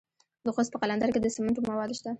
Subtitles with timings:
[0.45, 2.09] د خوست په قلندر کې د سمنټو مواد شته.